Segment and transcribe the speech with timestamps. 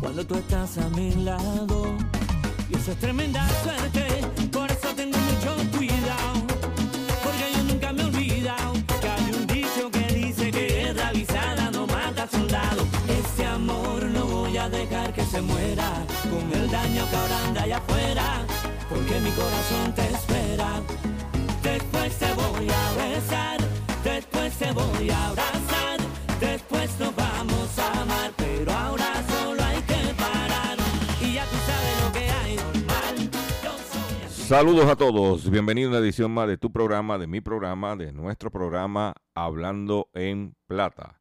[0.00, 1.96] Cuando tú estás a mi lado.
[2.68, 4.06] Y eso es tremenda suerte,
[4.50, 6.40] por eso tengo mucho cuidado.
[7.22, 11.70] Porque yo nunca me he olvidado que hay un dicho que dice que es avisada
[11.70, 12.82] no mata soldado.
[13.08, 15.88] Ese amor no voy a dejar que se muera
[16.30, 18.24] con el daño que ahora anda allá afuera.
[18.88, 20.82] Porque mi corazón te espera.
[21.62, 23.58] Después te voy a besar,
[24.02, 25.69] después te voy a abrazar,
[34.50, 38.12] Saludos a todos, bienvenidos a una edición más de tu programa, de mi programa, de
[38.12, 41.20] nuestro programa Hablando en Plata.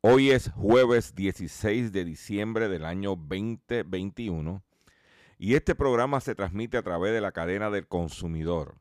[0.00, 4.62] Hoy es jueves 16 de diciembre del año 2021
[5.38, 8.76] y este programa se transmite a través de la cadena del consumidor.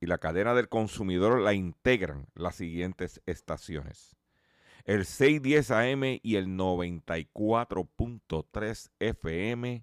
[0.00, 4.18] Y la cadena del consumidor la integran las siguientes estaciones.
[4.84, 9.82] El 610 AM y el 94.3 FM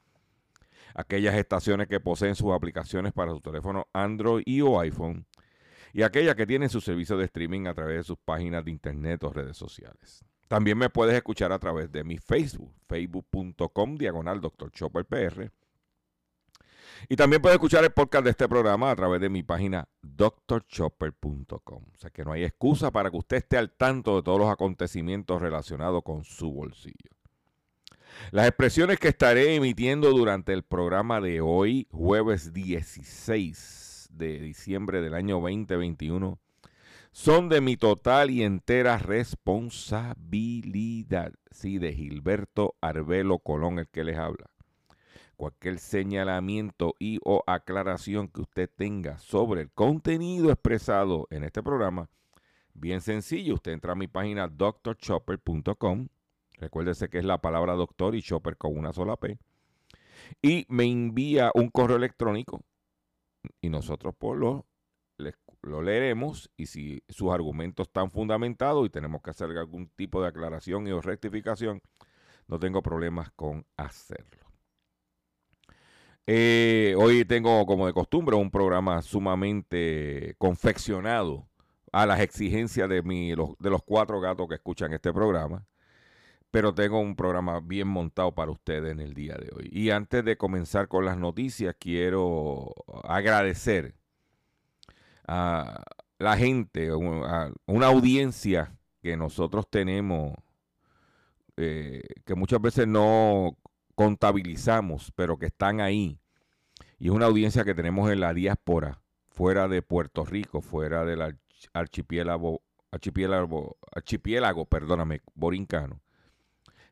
[0.93, 5.25] aquellas estaciones que poseen sus aplicaciones para su teléfono Android y o iPhone,
[5.93, 9.23] y aquellas que tienen su servicio de streaming a través de sus páginas de internet
[9.23, 10.23] o redes sociales.
[10.47, 14.69] También me puedes escuchar a través de mi Facebook, facebook.com diagonal Dr.
[15.05, 15.49] PR.
[17.09, 21.83] Y también puedes escuchar el podcast de este programa a través de mi página drchopper.com.
[21.93, 24.49] O sea que no hay excusa para que usted esté al tanto de todos los
[24.49, 27.20] acontecimientos relacionados con su bolsillo.
[28.31, 35.13] Las expresiones que estaré emitiendo durante el programa de hoy, jueves 16 de diciembre del
[35.13, 36.39] año 2021,
[37.11, 41.33] son de mi total y entera responsabilidad.
[41.51, 44.49] Sí, de Gilberto Arbelo Colón, el que les habla.
[45.35, 52.09] Cualquier señalamiento y o aclaración que usted tenga sobre el contenido expresado en este programa,
[52.73, 56.07] bien sencillo, usted entra a mi página drchopper.com
[56.61, 59.39] Recuérdese que es la palabra doctor y Chopper con una sola P.
[60.43, 62.61] Y me envía un correo electrónico
[63.59, 64.67] y nosotros por lo,
[65.63, 70.27] lo leeremos y si sus argumentos están fundamentados y tenemos que hacer algún tipo de
[70.27, 71.81] aclaración y o rectificación,
[72.47, 74.45] no tengo problemas con hacerlo.
[76.27, 81.49] Eh, hoy tengo, como de costumbre, un programa sumamente confeccionado
[81.91, 85.65] a las exigencias de, mi, de los cuatro gatos que escuchan este programa
[86.51, 89.69] pero tengo un programa bien montado para ustedes en el día de hoy.
[89.71, 93.95] Y antes de comenzar con las noticias, quiero agradecer
[95.27, 95.83] a
[96.19, 100.33] la gente, a una audiencia que nosotros tenemos
[101.57, 103.57] eh, que muchas veces no
[103.95, 106.19] contabilizamos, pero que están ahí.
[106.97, 111.37] Y es una audiencia que tenemos en la diáspora, fuera de Puerto Rico, fuera del
[111.73, 112.61] archipiélago,
[112.91, 116.01] archipiélago, archipiélago, perdóname, borincano.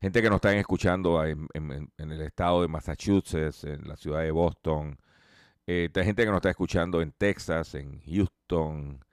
[0.02, 1.50] Gente que nos están escuchando en,
[1.98, 4.98] el estado de Massachusetts, en la ciudad de Boston.
[5.68, 9.04] Eh, gente que nos está escuchando en Texas, en Houston,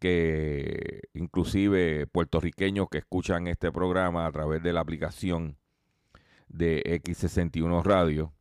[0.00, 5.56] que inclusive puertorriqueños que escuchan este programa a través de la aplicación
[6.48, 8.32] de X61 Radio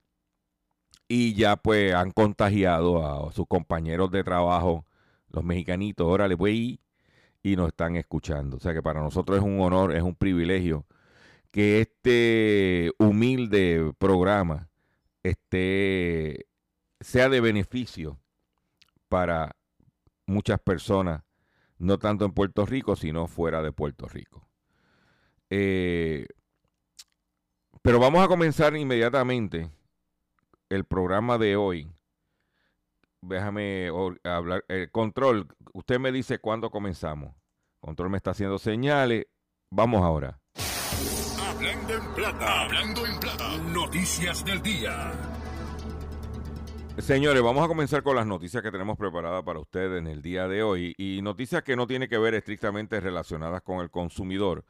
[1.07, 4.85] y ya pues han contagiado a sus compañeros de trabajo,
[5.29, 6.81] los mexicanitos, órale, voy
[7.43, 8.57] y nos están escuchando.
[8.57, 10.85] O sea que para nosotros es un honor, es un privilegio
[11.57, 14.69] que este humilde programa
[15.23, 16.45] esté,
[16.99, 18.19] sea de beneficio
[19.09, 19.55] para
[20.27, 21.23] muchas personas
[21.79, 24.47] no tanto en Puerto Rico, sino fuera de Puerto Rico.
[25.49, 26.27] Eh,
[27.81, 29.71] pero vamos a comenzar inmediatamente
[30.69, 31.91] el programa de hoy.
[33.23, 33.89] Déjame
[34.23, 34.63] hablar.
[34.67, 37.33] Eh, control, usted me dice cuándo comenzamos.
[37.79, 39.25] Control me está haciendo señales.
[39.71, 40.39] Vamos ahora.
[41.47, 45.13] Hablando en plata, hablando en plata, noticias del día.
[46.97, 50.49] Señores, vamos a comenzar con las noticias que tenemos preparadas para ustedes en el día
[50.49, 54.65] de hoy y noticias que no tienen que ver estrictamente relacionadas con el consumidor,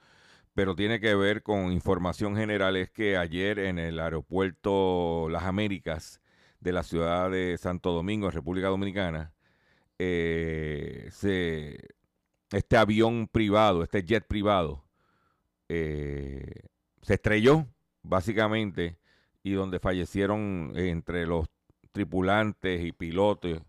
[0.54, 2.78] pero tiene que ver con información general.
[2.78, 6.22] Es que ayer en el aeropuerto Las Américas
[6.60, 9.34] de la ciudad de Santo Domingo, en República Dominicana,
[9.98, 11.10] eh,
[12.52, 14.87] este avión privado, este jet privado,
[15.69, 16.68] eh,
[17.02, 17.68] se estrelló
[18.04, 18.98] básicamente
[19.44, 21.48] y donde fallecieron entre los
[21.92, 23.62] tripulantes y pilotos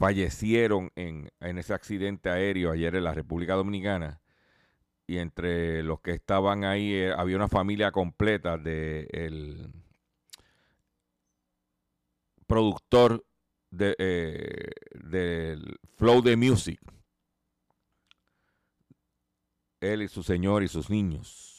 [0.00, 4.20] fallecieron en, ese accidente aéreo ayer en la República Dominicana.
[5.06, 9.72] Y entre los que estaban ahí eh, había una familia completa del el
[12.46, 13.24] productor
[13.70, 16.80] de, eh, del Flow de Music.
[19.80, 21.50] Él y su señor y sus niños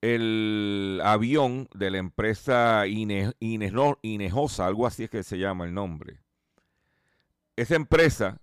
[0.00, 6.20] el avión de la empresa Inejosa, algo así es que se llama el nombre.
[7.56, 8.40] Esa empresa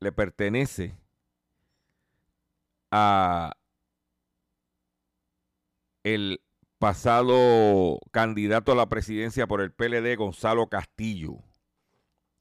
[0.00, 0.96] le pertenece
[2.90, 3.52] a
[6.02, 6.40] el
[6.78, 11.38] pasado candidato a la presidencia por el PLD, Gonzalo Castillo,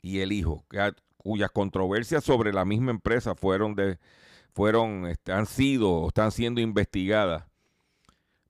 [0.02, 0.66] y el hijo,
[1.18, 4.00] cuyas controversias sobre la misma empresa fueron de,
[4.54, 7.46] fueron, este, han sido, están siendo investigadas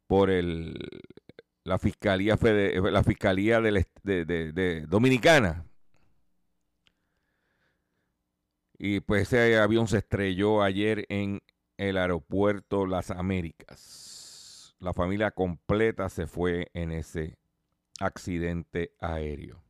[0.07, 0.75] por el,
[1.63, 5.65] la Fiscalía, la fiscalía de, Dominicana.
[8.77, 11.41] Y pues ese avión se estrelló ayer en
[11.77, 14.75] el aeropuerto Las Américas.
[14.79, 17.37] La familia completa se fue en ese
[18.01, 19.63] accidente aéreo.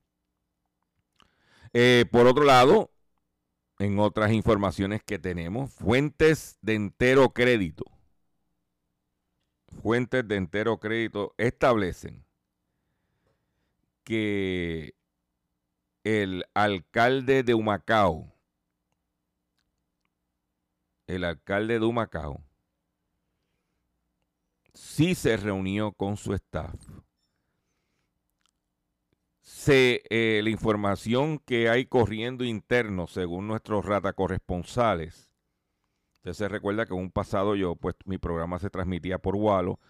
[1.74, 2.93] Eh, por otro lado,
[3.80, 7.86] en otras informaciones que tenemos, fuentes de entero crédito
[9.74, 12.26] fuentes de entero crédito establecen
[14.04, 14.95] que
[16.04, 18.33] el alcalde de Humacao,
[21.07, 22.42] el alcalde de Humacao,
[24.74, 26.76] sí se reunió con su staff.
[29.68, 35.34] Eh, la información que hay corriendo interno, según nuestros rata corresponsales,
[36.24, 39.82] Usted se recuerda que en un pasado yo, pues mi programa se transmitía por Walo.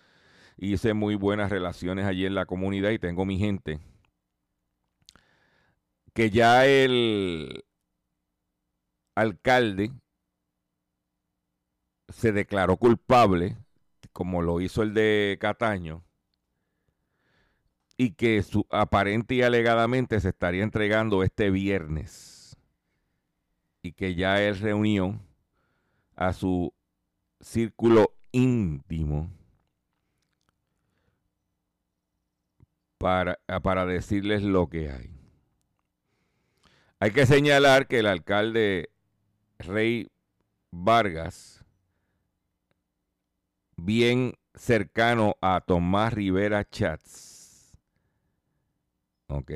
[0.57, 3.79] Hice muy buenas relaciones allí en la comunidad y tengo mi gente.
[6.15, 7.63] Que ya el
[9.15, 9.91] alcalde
[12.09, 13.55] se declaró culpable,
[14.11, 16.03] como lo hizo el de Cataño,
[18.03, 22.57] y que su, aparente y alegadamente se estaría entregando este viernes.
[23.81, 25.21] Y que ya él reunió
[26.17, 26.73] a su
[27.39, 29.31] círculo íntimo
[32.97, 35.09] para, para decirles lo que hay.
[36.99, 38.89] Hay que señalar que el alcalde
[39.59, 40.09] Rey
[40.71, 41.63] Vargas,
[43.77, 47.32] bien cercano a Tomás Rivera Chats,
[49.37, 49.51] ¿ok?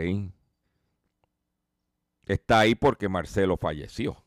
[2.26, 4.18] Está ahí porque Marcelo falleció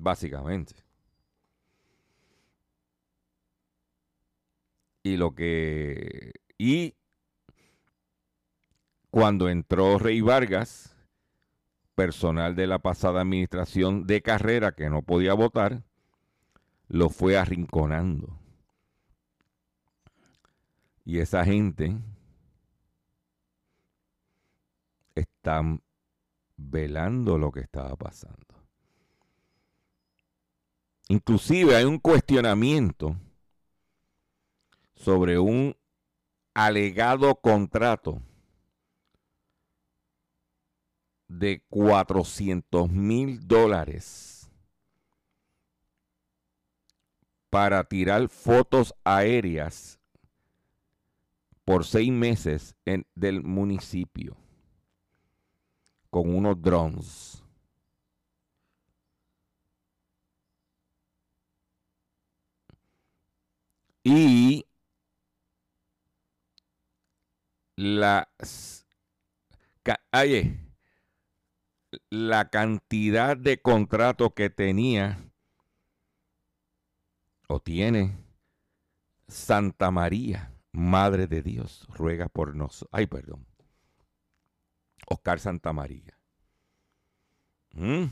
[0.00, 0.74] básicamente.
[5.02, 6.32] Y lo que...
[6.58, 6.94] Y
[9.10, 10.94] cuando entró Rey Vargas,
[11.94, 15.82] personal de la pasada administración de carrera que no podía votar,
[16.88, 18.38] lo fue arrinconando.
[21.04, 21.96] Y esa gente
[25.50, 25.80] está
[26.56, 28.36] velando lo que estaba pasando.
[31.08, 33.16] Inclusive hay un cuestionamiento
[34.94, 35.76] sobre un
[36.54, 38.22] alegado contrato
[41.26, 44.50] de 400 mil dólares
[47.48, 49.98] para tirar fotos aéreas
[51.64, 54.36] por seis meses en, del municipio
[56.10, 57.42] con unos drones.
[64.04, 64.64] Y
[67.76, 68.28] la,
[72.10, 75.18] la cantidad de contratos que tenía
[77.48, 78.16] o tiene
[79.28, 82.90] Santa María, Madre de Dios, ruega por nosotros.
[82.92, 83.49] Ay, perdón.
[85.10, 86.16] Oscar Santa María.
[87.72, 88.04] ¿Mm?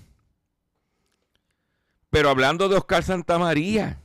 [2.10, 4.02] Pero hablando de Oscar Santa María,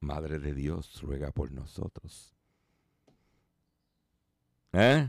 [0.00, 2.34] Madre de Dios, ruega por nosotros.
[4.72, 5.08] ¿Eh?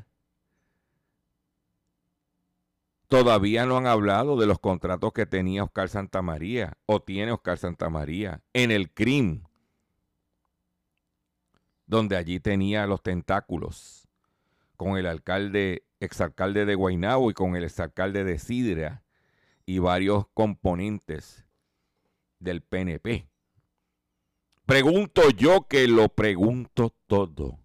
[3.08, 7.58] Todavía no han hablado de los contratos que tenía Oscar Santa María o tiene Oscar
[7.58, 9.44] Santa María en el CRIM,
[11.88, 14.08] donde allí tenía los tentáculos
[14.78, 19.04] con el alcalde, exalcalde de Guaynabo y con el exalcalde de Sidra
[19.66, 21.46] y varios componentes
[22.40, 23.28] del PNP.
[24.66, 27.64] Pregunto yo que lo pregunto todo.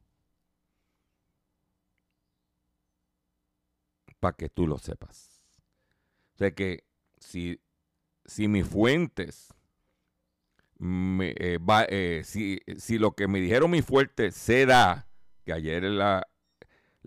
[4.20, 5.40] para que tú lo sepas.
[6.34, 6.84] O sea que
[7.18, 7.60] si,
[8.24, 9.54] si mis fuentes,
[10.80, 15.08] eh, eh, si, lo que me dijeron mis fuentes se da,
[15.44, 16.28] que ayer la,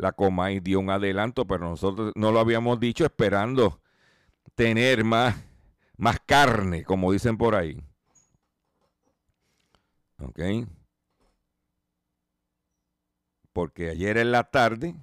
[0.01, 3.81] la Comay dio un adelanto, pero nosotros no lo habíamos dicho esperando
[4.55, 5.35] tener más,
[5.95, 7.79] más carne, como dicen por ahí.
[10.17, 10.39] ¿Ok?
[13.53, 14.95] Porque ayer en la tarde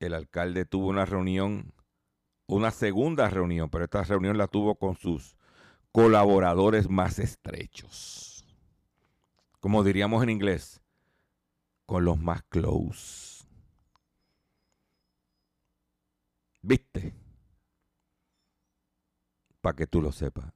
[0.00, 1.72] el alcalde tuvo una reunión,
[2.48, 5.36] una segunda reunión, pero esta reunión la tuvo con sus
[5.92, 8.44] colaboradores más estrechos.
[9.60, 10.80] Como diríamos en inglés,
[11.86, 13.31] con los más close.
[16.62, 17.14] ¿Viste?
[19.60, 20.52] Para que tú lo sepas.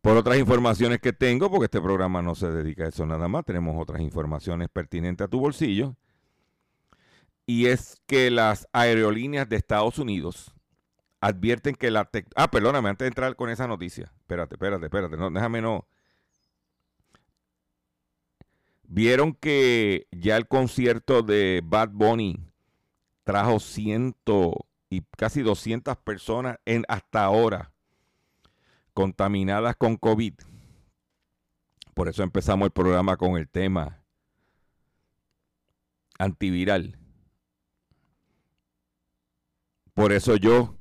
[0.00, 3.44] Por otras informaciones que tengo, porque este programa no se dedica a eso nada más,
[3.44, 5.96] tenemos otras informaciones pertinentes a tu bolsillo
[7.46, 10.52] y es que las aerolíneas de Estados Unidos
[11.20, 12.08] advierten que la...
[12.36, 14.12] Ah, perdóname, antes de entrar con esa noticia.
[14.20, 15.16] Espérate, espérate, espérate.
[15.16, 15.86] No, déjame no...
[18.84, 22.47] Vieron que ya el concierto de Bad Bunny
[23.28, 27.74] trajo ciento y casi 200 personas en hasta ahora
[28.94, 30.32] contaminadas con COVID.
[31.92, 34.02] Por eso empezamos el programa con el tema
[36.18, 36.98] antiviral.
[39.92, 40.78] Por eso yo,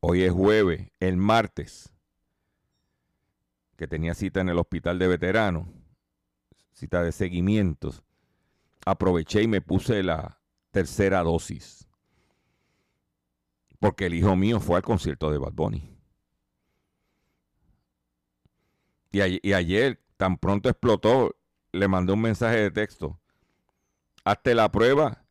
[0.00, 1.92] hoy es jueves, el martes,
[3.76, 5.68] que tenía cita en el hospital de veteranos,
[6.72, 8.02] cita de seguimientos,
[8.86, 10.39] aproveché y me puse la
[10.70, 11.86] tercera dosis.
[13.78, 15.96] Porque el hijo mío fue al concierto de Bad Bunny.
[19.12, 21.34] Y, y ayer, tan pronto explotó,
[21.72, 23.18] le mandé un mensaje de texto.
[24.24, 25.24] Hazte la prueba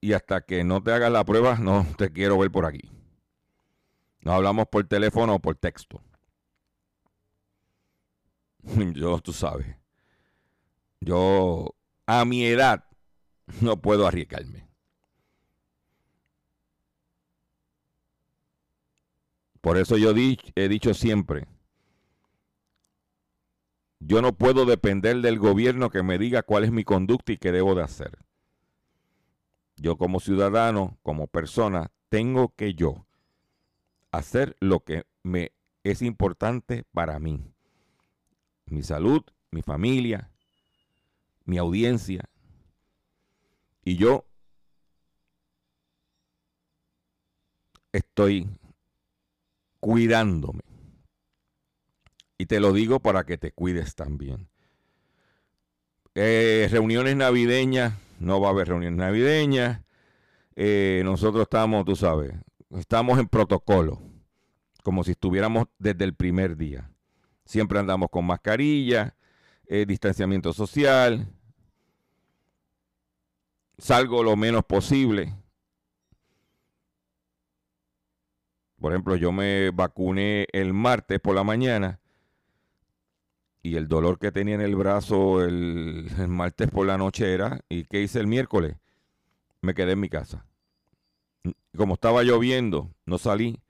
[0.00, 2.90] y hasta que no te hagas la prueba no te quiero ver por aquí.
[4.20, 6.02] No hablamos por teléfono o por texto.
[8.94, 9.76] Yo, tú sabes,
[11.00, 12.84] yo a mi edad
[13.60, 14.68] no puedo arriesgarme.
[19.60, 21.46] Por eso yo he dicho siempre,
[24.00, 27.50] yo no puedo depender del gobierno que me diga cuál es mi conducta y qué
[27.50, 28.18] debo de hacer.
[29.76, 33.06] Yo como ciudadano, como persona, tengo que yo
[34.12, 35.52] hacer lo que me
[35.82, 37.52] es importante para mí.
[38.66, 40.30] Mi salud, mi familia,
[41.44, 42.28] mi audiencia.
[43.88, 44.26] Y yo
[47.90, 48.46] estoy
[49.80, 50.60] cuidándome.
[52.36, 54.50] Y te lo digo para que te cuides también.
[56.14, 59.80] Eh, reuniones navideñas no va a haber reuniones navideñas.
[60.54, 62.34] Eh, nosotros estamos, tú sabes,
[62.76, 64.02] estamos en protocolo,
[64.82, 66.90] como si estuviéramos desde el primer día.
[67.46, 69.16] Siempre andamos con mascarilla,
[69.66, 71.26] eh, distanciamiento social,
[73.78, 75.34] salgo lo menos posible.
[78.80, 82.00] Por ejemplo, yo me vacuné el martes por la mañana
[83.62, 87.84] y el dolor que tenía en el brazo el, martes por la noche era, ¿y
[87.84, 88.76] qué hice el miércoles?
[89.60, 90.46] Me quedé en mi casa.
[91.76, 93.60] Como estaba lloviendo, no salí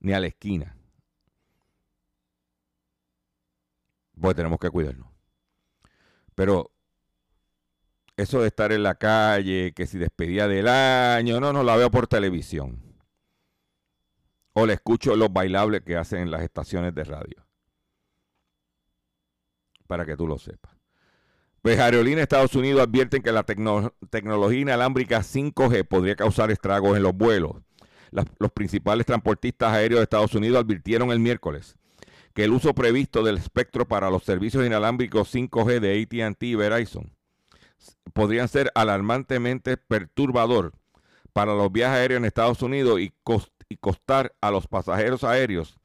[0.00, 0.76] ni a la esquina.
[4.20, 5.08] Pues tenemos que cuidarnos.
[6.34, 6.70] Pero
[8.18, 11.90] eso de estar en la calle, que si despedía del año, no, no la veo
[11.90, 12.88] por televisión
[14.60, 17.46] o le escucho los bailables que hacen en las estaciones de radio.
[19.86, 20.72] Para que tú lo sepas.
[21.62, 27.14] Pues Aerolíneas Estados Unidos advierten que la tecnología inalámbrica 5G podría causar estragos en los
[27.14, 27.56] vuelos.
[28.10, 31.76] los principales transportistas aéreos de Estados Unidos advirtieron el miércoles
[32.34, 37.17] que el uso previsto del espectro para los servicios inalámbricos 5G de ATT y Verizon
[38.12, 40.72] podrían ser alarmantemente perturbador
[41.32, 43.12] para los viajes aéreos en Estados Unidos y,
[43.80, 45.78] costar a los pasajeros aéreos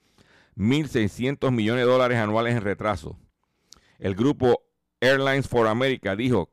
[0.55, 3.17] 1.600 millones de dólares anuales en retraso.
[4.00, 4.63] El grupo
[5.01, 6.50] Airlines for America dijo,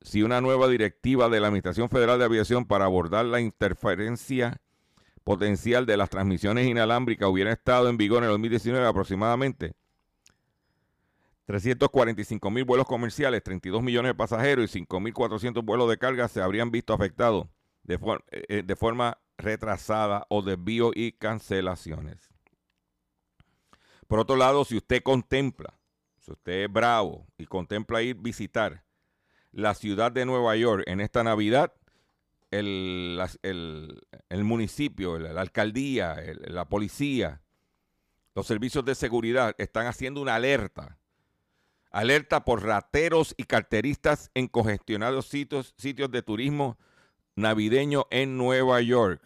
[0.00, 4.60] si una nueva directiva de la Administración Federal de Aviación para abordar la interferencia
[5.24, 9.74] potencial de las transmisiones inalámbricas hubiera estado en vigor en el 2019 aproximadamente,
[11.46, 16.70] 345 mil vuelos comerciales, 32 millones de pasajeros y 5.400 vuelos de carga se habrían
[16.70, 17.48] visto afectados
[17.82, 17.98] de,
[18.30, 22.32] eh, de forma retrasada o desvío y cancelaciones.
[24.06, 25.78] Por otro lado, si usted contempla,
[26.18, 28.84] si usted es bravo y contempla ir visitar
[29.50, 31.72] la ciudad de Nueva York en esta Navidad,
[32.50, 33.18] el,
[34.44, 37.40] municipio, la, alcaldía, la policía,
[38.34, 40.98] los servicios de seguridad están haciendo una alerta.
[41.92, 46.78] Alerta por rateros y carteristas en congestionados sitios, sitios de turismo
[47.36, 49.22] navideño en Nueva York.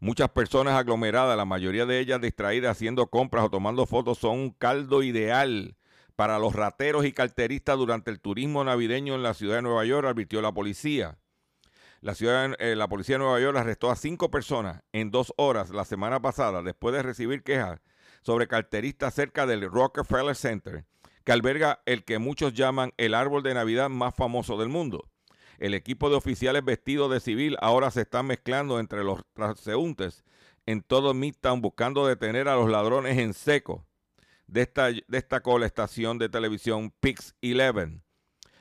[0.00, 4.50] Muchas personas aglomeradas, la mayoría de ellas distraídas haciendo compras o tomando fotos, son un
[4.50, 5.76] caldo ideal
[6.16, 10.08] para los rateros y carteristas durante el turismo navideño en la ciudad de Nueva York,
[10.08, 11.18] advirtió la policía.
[12.00, 15.70] La, ciudad, eh, la policía de Nueva York arrestó a cinco personas en dos horas
[15.70, 17.80] la semana pasada después de recibir quejas
[18.22, 20.84] sobre carteristas cerca del Rockefeller Center,
[21.26, 25.10] que alberga el que muchos llaman el árbol de Navidad más famoso del mundo.
[25.58, 30.22] El equipo de oficiales vestidos de civil ahora se está mezclando entre los transeúntes
[30.66, 33.84] en todo Midtown buscando detener a los ladrones en seco
[34.46, 38.00] de esta, de esta colestación de televisión Pix 11.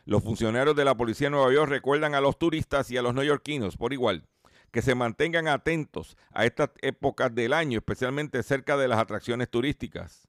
[0.06, 3.14] Los funcionarios de la policía de Nueva York recuerdan a los turistas y a los
[3.14, 4.28] neoyorquinos por igual
[4.72, 10.28] que se mantengan atentos a estas épocas del año, especialmente cerca de las atracciones turísticas.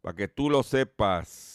[0.00, 1.50] Para que tú lo sepas.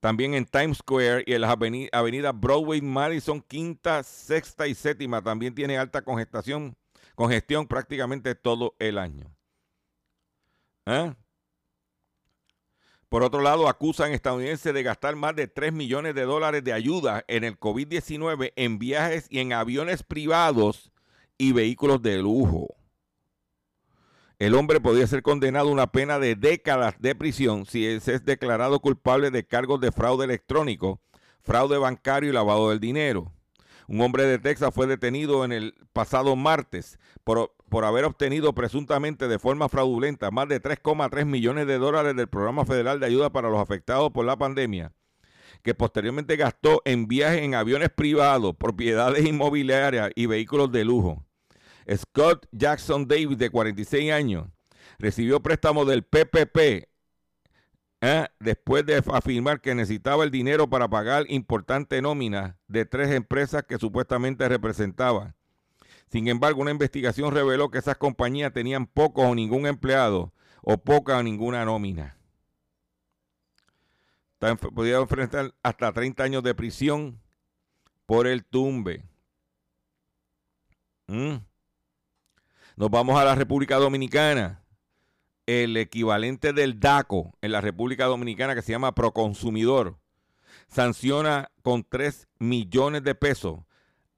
[0.00, 5.54] También en Times Square y en las avenidas Broadway, Madison, quinta, sexta y séptima también
[5.54, 6.76] tiene alta congestión,
[7.14, 9.34] congestión prácticamente todo el año.
[10.86, 11.12] ¿Eh?
[13.08, 17.24] Por otro lado, acusan estadounidenses de gastar más de 3 millones de dólares de ayuda
[17.26, 20.92] en el COVID-19 en viajes y en aviones privados
[21.38, 22.76] y vehículos de lujo
[24.38, 28.80] el hombre podría ser condenado a una pena de décadas de prisión si es declarado
[28.80, 31.00] culpable de cargos de fraude electrónico,
[31.42, 33.32] fraude bancario y lavado del dinero.
[33.88, 39.28] Un hombre de Texas fue detenido en el pasado martes por, por haber obtenido presuntamente
[39.28, 43.48] de forma fraudulenta más de 3,3 millones de dólares del programa federal de ayuda para
[43.48, 44.92] los afectados por la pandemia,
[45.62, 51.25] que posteriormente gastó en viajes en aviones privados, propiedades inmobiliarias y vehículos de lujo.
[51.94, 54.48] Scott Jackson Davis, de 46 años,
[54.98, 56.88] recibió préstamo del PPP
[58.00, 58.28] ¿eh?
[58.40, 63.78] después de afirmar que necesitaba el dinero para pagar importante nómina de tres empresas que
[63.78, 65.34] supuestamente representaba.
[66.10, 71.18] Sin embargo, una investigación reveló que esas compañías tenían poco o ningún empleado o poca
[71.18, 72.16] o ninguna nómina.
[74.74, 77.20] Podía enfrentar hasta 30 años de prisión
[78.04, 79.02] por el tumbe.
[81.08, 81.36] ¿Mm?
[82.78, 84.62] Nos vamos a la República Dominicana.
[85.46, 89.96] El equivalente del DACO en la República Dominicana que se llama Proconsumidor
[90.68, 93.60] sanciona con 3 millones de pesos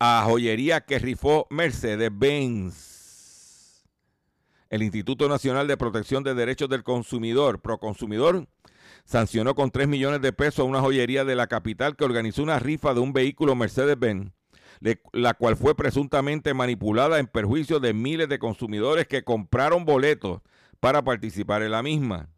[0.00, 3.84] a joyería que rifó Mercedes-Benz.
[4.70, 8.48] El Instituto Nacional de Protección de Derechos del Consumidor, Proconsumidor,
[9.04, 12.58] sancionó con 3 millones de pesos a una joyería de la capital que organizó una
[12.58, 14.32] rifa de un vehículo Mercedes-Benz
[15.12, 20.40] la cual fue presuntamente manipulada en perjuicio de miles de consumidores que compraron boletos
[20.80, 22.28] para participar en la misma.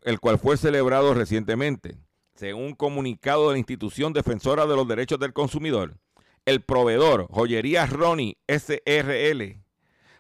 [0.05, 1.99] el cual fue celebrado recientemente.
[2.35, 5.97] Según un comunicado de la institución defensora de los derechos del consumidor,
[6.47, 9.61] el proveedor Joyería Ronnie SRL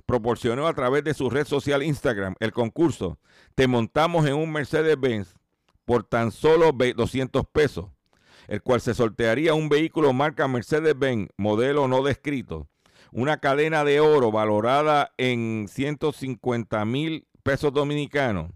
[0.05, 3.19] proporcionó a través de su red social Instagram el concurso
[3.55, 5.35] Te montamos en un Mercedes-Benz
[5.85, 7.87] por tan solo 200 pesos,
[8.49, 12.69] el cual se sortearía un vehículo marca Mercedes-Benz, modelo no descrito,
[13.13, 18.51] una cadena de oro valorada en 150 mil pesos dominicanos,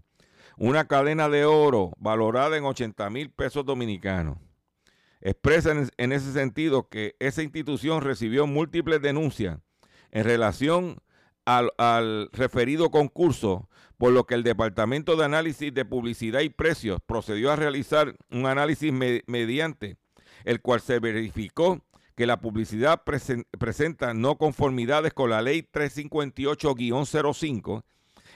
[0.57, 4.37] una cadena de oro valorada en 80 mil pesos dominicanos.
[5.21, 9.57] Expresa en, ese sentido que esa institución recibió múltiples denuncias
[10.11, 10.97] en relación
[11.45, 17.51] al, referido concurso, por lo que el Departamento de Análisis de Publicidad y Precios procedió
[17.51, 19.97] a realizar un análisis mediante
[20.43, 21.81] el cual se verificó
[22.15, 27.83] que la publicidad presenta no conformidades con la ley 358-05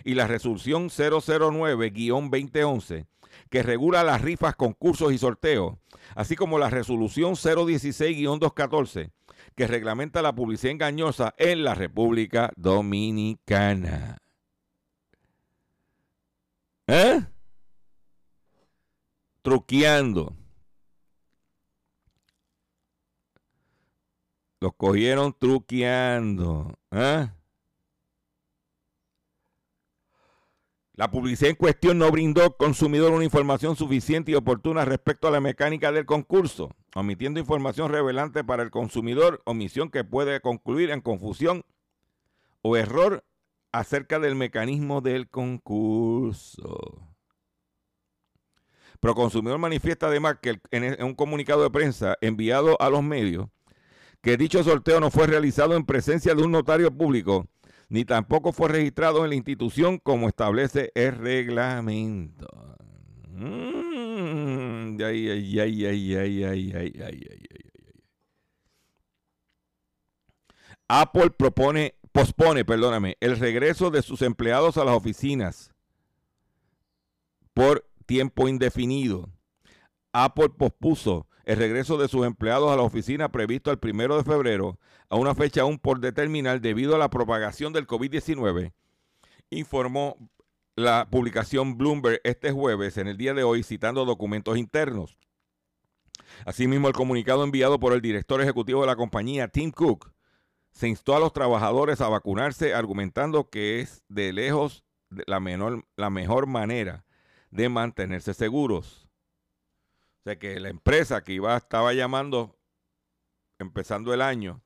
[0.03, 3.05] y la resolución 009-2011
[3.49, 5.77] que regula las rifas, concursos y sorteos,
[6.15, 9.11] así como la resolución 016-214
[9.55, 14.17] que reglamenta la publicidad engañosa en la República Dominicana.
[16.87, 17.21] ¿Eh?
[19.41, 20.35] Truqueando.
[24.59, 26.77] Los cogieron truqueando.
[26.91, 27.29] ¿eh?
[30.93, 35.31] La publicidad en cuestión no brindó al consumidor una información suficiente y oportuna respecto a
[35.31, 41.01] la mecánica del concurso, omitiendo información revelante para el consumidor, omisión que puede concluir en
[41.01, 41.63] confusión
[42.63, 43.23] o error
[43.71, 47.07] acerca del mecanismo del concurso.
[48.99, 53.49] Proconsumidor manifiesta además que en un comunicado de prensa enviado a los medios
[54.21, 57.47] que dicho sorteo no fue realizado en presencia de un notario público,
[57.89, 62.47] ni tampoco fue registrado en la institución como establece el reglamento.
[70.89, 75.73] Apple propone, pospone, perdóname, el regreso de sus empleados a las oficinas
[77.53, 79.29] por tiempo indefinido.
[80.13, 84.77] Apple pospuso el regreso de sus empleados a la oficina previsto el primero de febrero
[85.09, 88.73] a una fecha aún por determinar debido a la propagación del COVID-19,
[89.49, 90.17] informó
[90.75, 95.17] la publicación Bloomberg este jueves en el día de hoy citando documentos internos.
[96.45, 100.11] Asimismo, el comunicado enviado por el director ejecutivo de la compañía, Tim Cook,
[100.73, 106.09] se instó a los trabajadores a vacunarse argumentando que es de lejos la, menor, la
[106.09, 107.05] mejor manera
[107.51, 109.06] de mantenerse seguros
[110.35, 112.57] que la empresa que iba estaba llamando
[113.59, 114.61] empezando el año,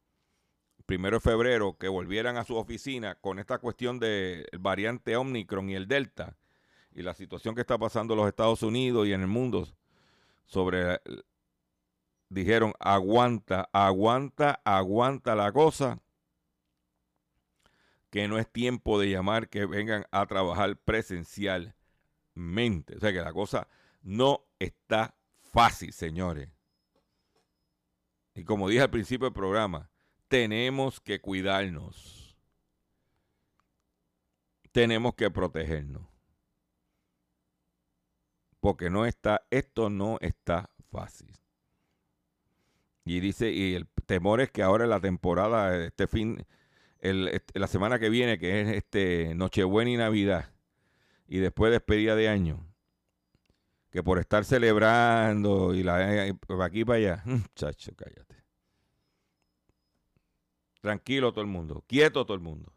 [0.85, 5.75] primero de febrero, que volvieran a su oficina con esta cuestión del variante Omicron y
[5.75, 6.35] el Delta
[6.93, 9.67] y la situación que está pasando en los Estados Unidos y en el mundo
[10.45, 10.99] sobre
[12.27, 15.99] dijeron aguanta, aguanta, aguanta la cosa
[18.09, 22.97] que no es tiempo de llamar que vengan a trabajar presencialmente.
[22.97, 23.69] O sea que la cosa
[24.01, 25.15] no está
[25.51, 26.49] fácil, señores.
[28.33, 29.89] Y como dije al principio del programa,
[30.27, 32.37] tenemos que cuidarnos.
[34.71, 36.07] Tenemos que protegernos.
[38.61, 41.37] Porque no está, esto no está fácil.
[43.03, 46.45] Y dice, y el temor es que ahora la temporada, este fin,
[46.99, 50.51] este, la semana que viene, que es este Nochebuena y Navidad,
[51.27, 52.70] y después despedida de año,
[53.91, 57.23] que por estar celebrando y la eh, aquí para allá,
[57.55, 58.35] chacho, cállate.
[60.79, 62.73] Tranquilo todo el mundo, quieto todo el mundo.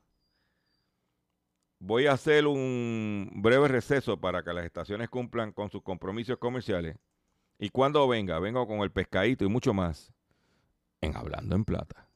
[1.78, 6.96] Voy a hacer un breve receso para que las estaciones cumplan con sus compromisos comerciales.
[7.58, 10.12] Y cuando venga, vengo con el pescadito y mucho más
[11.00, 12.08] en Hablando en Plata.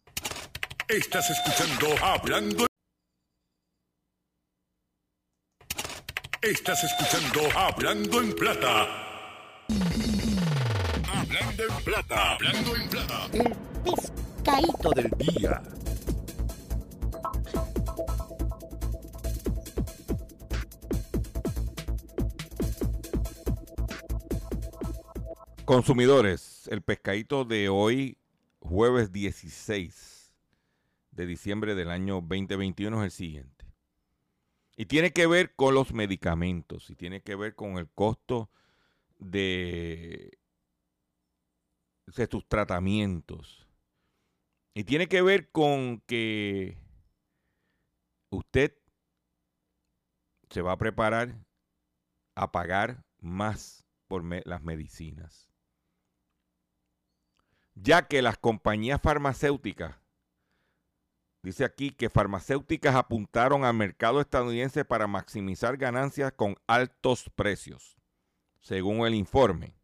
[0.89, 2.69] Estás escuchando Hablando
[6.41, 8.87] Estás escuchando Hablando en Plata.
[11.13, 12.35] Hablando en Plata.
[12.35, 13.29] Hablando en Plata.
[13.33, 15.63] El pescadito del día.
[25.65, 28.17] Consumidores, el pescadito de hoy,
[28.61, 30.33] jueves 16
[31.11, 33.58] de diciembre del año 2021 es el siguiente.
[34.79, 38.49] Y tiene que ver con los medicamentos y tiene que ver con el costo
[39.19, 40.39] de,
[42.31, 43.67] sus tratamientos.
[44.75, 46.79] Y tiene que ver con que
[48.31, 48.79] usted
[50.49, 51.35] se va a preparar
[52.37, 55.49] a pagar más por las medicinas
[57.83, 59.97] ya que las compañías farmacéuticas,
[61.43, 67.97] dice aquí que farmacéuticas apuntaron al mercado estadounidense para maximizar ganancias con altos precios,
[68.61, 69.75] según el informe.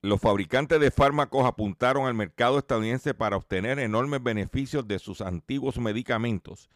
[0.00, 5.78] Los fabricantes de fármacos apuntaron al mercado estadounidense para obtener enormes beneficios de sus antiguos
[5.78, 6.68] medicamentos,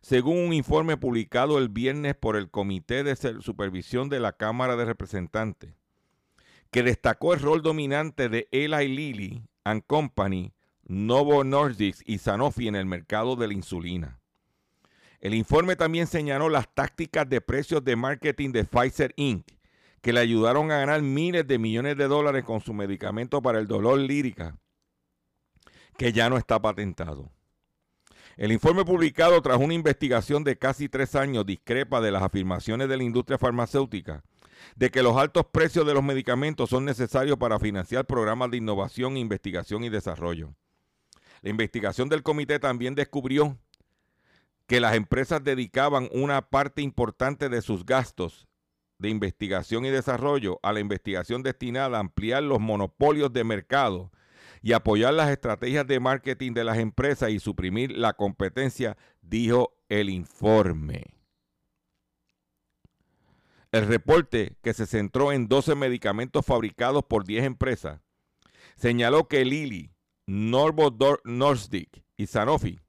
[0.00, 4.84] según un informe publicado el viernes por el Comité de Supervisión de la Cámara de
[4.84, 5.74] Representantes
[6.70, 9.42] que destacó el rol dominante de Eli Lilly
[9.86, 10.52] Company,
[10.84, 14.20] Novo Nordisk y Sanofi en el mercado de la insulina.
[15.20, 19.46] El informe también señaló las tácticas de precios de marketing de Pfizer Inc.,
[20.00, 23.66] que le ayudaron a ganar miles de millones de dólares con su medicamento para el
[23.66, 24.56] dolor lírica,
[25.96, 27.30] que ya no está patentado.
[28.36, 32.96] El informe publicado tras una investigación de casi tres años discrepa de las afirmaciones de
[32.96, 34.22] la industria farmacéutica
[34.76, 39.16] de que los altos precios de los medicamentos son necesarios para financiar programas de innovación,
[39.16, 40.54] investigación y desarrollo.
[41.42, 43.56] La investigación del comité también descubrió
[44.66, 48.46] que las empresas dedicaban una parte importante de sus gastos
[48.98, 54.10] de investigación y desarrollo a la investigación destinada a ampliar los monopolios de mercado
[54.60, 60.10] y apoyar las estrategias de marketing de las empresas y suprimir la competencia, dijo el
[60.10, 61.17] informe.
[63.70, 68.00] El reporte, que se centró en 12 medicamentos fabricados por 10 empresas,
[68.76, 69.90] señaló que Lilly,
[70.26, 72.80] Novo Nordisk y Sanofi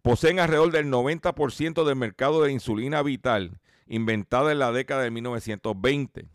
[0.00, 6.28] poseen alrededor del 90% del mercado de insulina vital inventada en la década de 1920.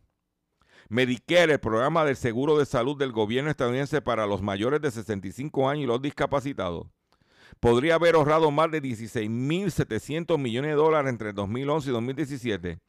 [0.89, 5.69] Medicare, el programa del seguro de salud del gobierno estadounidense para los mayores de 65
[5.69, 6.87] años y los discapacitados,
[7.61, 12.79] podría haber ahorrado más de 16.700 millones de dólares entre 2011 y 2017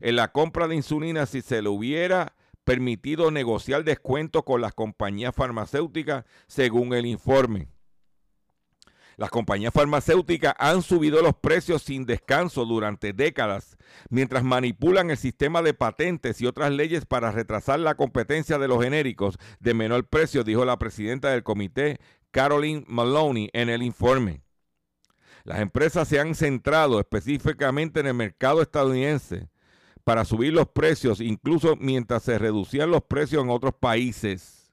[0.00, 5.34] en la compra de insulina si se le hubiera permitido negociar descuentos con las compañías
[5.34, 7.68] farmacéuticas, según el informe.
[9.16, 13.76] Las compañías farmacéuticas han subido los precios sin descanso durante décadas,
[14.08, 18.82] mientras manipulan el sistema de patentes y otras leyes para retrasar la competencia de los
[18.82, 22.00] genéricos de menor precio, dijo la presidenta del comité,
[22.30, 24.42] Caroline Maloney, en el informe.
[25.44, 29.51] Las empresas se han centrado específicamente en el mercado estadounidense,
[30.04, 34.72] para subir los precios, incluso mientras se reducían los precios en otros países.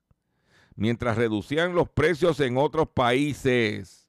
[0.75, 4.07] Mientras reducían los precios en otros países.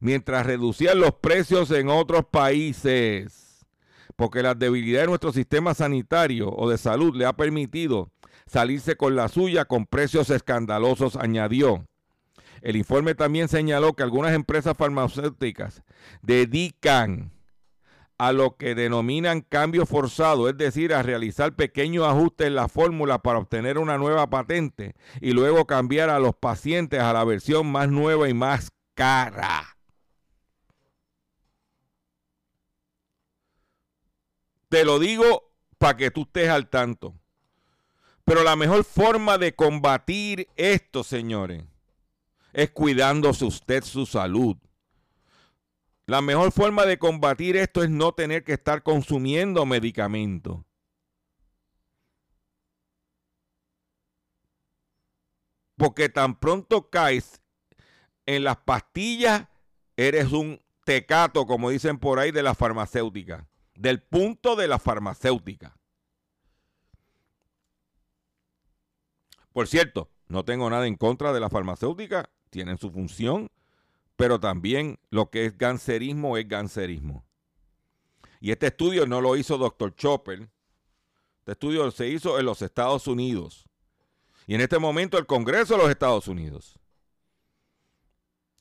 [0.00, 3.66] Mientras reducían los precios en otros países.
[4.16, 8.10] Porque la debilidad de nuestro sistema sanitario o de salud le ha permitido
[8.46, 11.86] salirse con la suya con precios escandalosos, añadió.
[12.60, 15.82] El informe también señaló que algunas empresas farmacéuticas
[16.22, 17.31] dedican
[18.22, 23.18] a lo que denominan cambio forzado, es decir, a realizar pequeños ajustes en la fórmula
[23.18, 27.88] para obtener una nueva patente y luego cambiar a los pacientes a la versión más
[27.88, 29.76] nueva y más cara.
[34.68, 37.16] Te lo digo para que tú estés al tanto.
[38.22, 41.64] Pero la mejor forma de combatir esto, señores,
[42.52, 44.56] es cuidándose usted su salud.
[46.12, 50.62] La mejor forma de combatir esto es no tener que estar consumiendo medicamentos.
[55.74, 57.40] Porque tan pronto caes
[58.26, 59.48] en las pastillas,
[59.96, 63.48] eres un tecato, como dicen por ahí, de la farmacéutica.
[63.74, 65.78] Del punto de la farmacéutica.
[69.54, 72.28] Por cierto, no tengo nada en contra de la farmacéutica.
[72.50, 73.48] Tienen su función
[74.22, 77.26] pero también lo que es gancerismo es gancerismo.
[78.38, 79.96] Y este estudio no lo hizo Dr.
[79.96, 80.48] Chopper,
[81.40, 83.68] este estudio se hizo en los Estados Unidos.
[84.46, 86.78] Y en este momento el Congreso de los Estados Unidos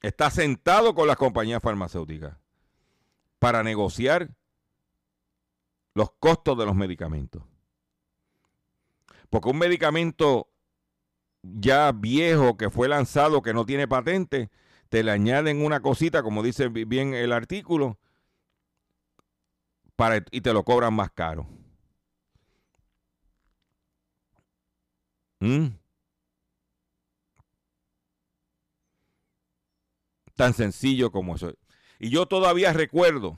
[0.02, 2.36] está sentado con las compañías farmacéuticas
[3.38, 4.32] para negociar
[5.94, 7.44] los costos de los medicamentos.
[9.30, 10.50] Porque un medicamento
[11.44, 14.50] ya viejo que fue lanzado, que no tiene patente,
[14.92, 17.98] te le añaden una cosita, como dice bien el artículo,
[19.96, 21.48] para, y te lo cobran más caro.
[25.40, 25.68] ¿Mm?
[30.36, 31.54] Tan sencillo como eso.
[31.98, 33.38] Y yo todavía recuerdo,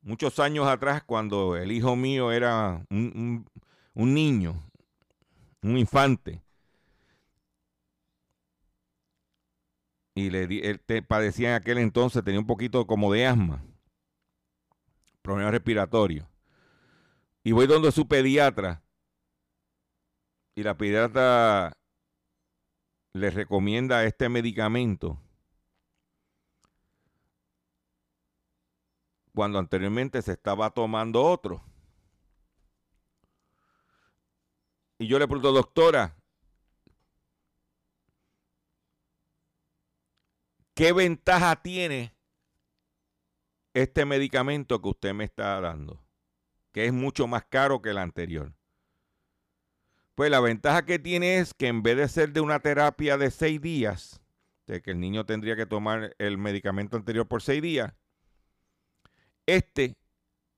[0.00, 3.46] muchos años atrás, cuando el hijo mío era un,
[3.94, 4.60] un niño,
[5.62, 6.42] un infante,
[10.14, 13.64] y le él te, padecía en aquel entonces, tenía un poquito como de asma,
[15.22, 16.28] problema respiratorio.
[17.44, 18.82] Y voy donde su pediatra,
[20.54, 21.72] y la pediatra
[23.14, 25.18] le recomienda este medicamento.
[29.34, 31.64] Cuando anteriormente se estaba tomando otro.
[34.98, 36.14] Y yo le pregunto, doctora,
[40.74, 42.14] ¿qué ventaja tiene
[43.74, 46.04] este medicamento que usted me está dando?
[46.72, 48.54] Que es mucho más caro que el anterior.
[50.14, 53.30] Pues la ventaja que tiene es que en vez de ser de una terapia de
[53.30, 54.20] seis días,
[54.66, 57.94] de que el niño tendría que tomar el medicamento anterior por seis días,
[59.46, 59.96] este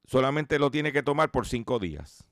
[0.04, 2.24] solamente lo tiene que tomar por cinco días.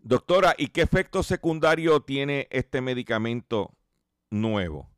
[0.00, 3.74] Doctora, ¿y qué efecto secundario tiene este medicamento
[4.30, 4.88] nuevo?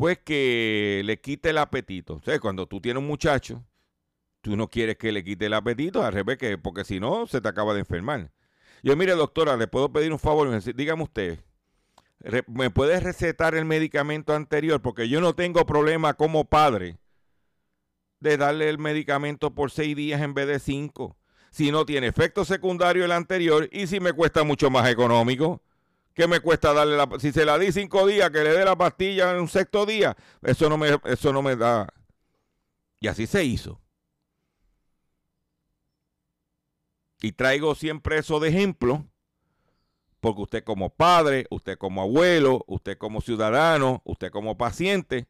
[0.00, 2.14] Pues que le quite el apetito.
[2.14, 3.62] O cuando tú tienes un muchacho,
[4.40, 7.42] tú no quieres que le quite el apetito, al revés, que, porque si no, se
[7.42, 8.32] te acaba de enfermar.
[8.82, 11.40] Yo, mire, doctora, le puedo pedir un favor, dígame usted,
[12.46, 14.80] ¿me puede recetar el medicamento anterior?
[14.80, 16.96] Porque yo no tengo problema como padre
[18.20, 21.18] de darle el medicamento por seis días en vez de cinco.
[21.50, 25.60] Si no tiene efecto secundario el anterior y si me cuesta mucho más económico.
[26.20, 28.76] ¿Qué me cuesta darle la Si se la di cinco días, que le dé la
[28.76, 31.88] pastilla en un sexto día, eso no me, eso no me da.
[33.00, 33.80] Y así se hizo.
[37.22, 39.06] Y traigo siempre eso de ejemplo,
[40.20, 45.26] porque usted como padre, usted como abuelo, usted como ciudadano, usted como paciente,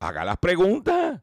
[0.00, 1.22] haga las preguntas.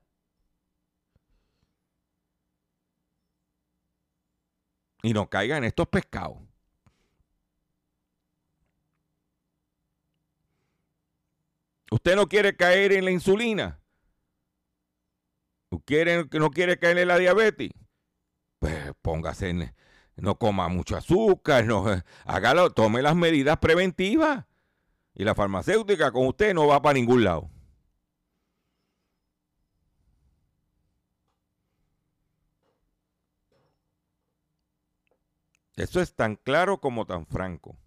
[5.03, 6.54] Y no caiga en estos pescados.
[11.91, 13.79] Usted no quiere caer en la insulina.
[15.83, 17.71] Quiere, no quiere caer en la diabetes.
[18.59, 19.75] Pues póngase en,
[20.15, 21.85] no coma mucho azúcar, no,
[22.25, 24.45] hágalo, tome las medidas preventivas.
[25.13, 27.49] Y la farmacéutica con usted no va para ningún lado.
[35.75, 37.77] Eso es tan claro como tan franco.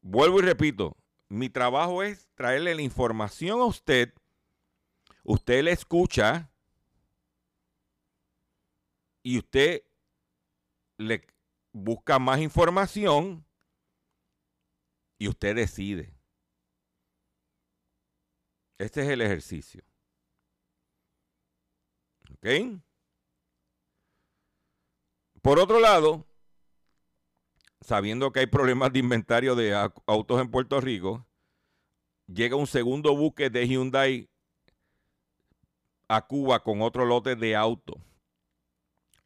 [0.00, 0.96] Vuelvo y repito,
[1.28, 4.12] mi trabajo es traerle la información a usted.
[5.24, 6.50] Usted le escucha
[9.22, 9.82] y usted
[10.96, 11.26] le
[11.72, 13.44] busca más información
[15.18, 16.14] y usted decide.
[18.78, 19.82] Este es el ejercicio.
[22.30, 22.80] ¿Ok?
[25.42, 26.27] Por otro lado,
[27.80, 29.74] sabiendo que hay problemas de inventario de
[30.06, 31.26] autos en Puerto Rico,
[32.26, 34.28] llega un segundo buque de Hyundai
[36.08, 37.96] a Cuba con otro lote de autos.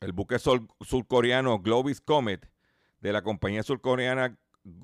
[0.00, 2.50] El buque surcoreano Globis Comet
[3.00, 4.38] de la compañía surcoreana